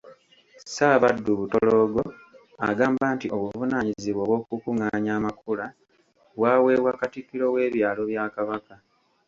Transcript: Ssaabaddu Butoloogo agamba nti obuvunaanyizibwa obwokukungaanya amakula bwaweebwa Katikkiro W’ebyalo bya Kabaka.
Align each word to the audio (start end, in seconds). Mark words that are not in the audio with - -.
Ssaabaddu 0.63 1.31
Butoloogo 1.39 2.03
agamba 2.69 3.05
nti 3.15 3.27
obuvunaanyizibwa 3.35 4.21
obwokukungaanya 4.23 5.11
amakula 5.19 5.65
bwaweebwa 6.37 6.91
Katikkiro 6.99 7.45
W’ebyalo 7.53 8.01
bya 8.09 8.25
Kabaka. 8.35 8.75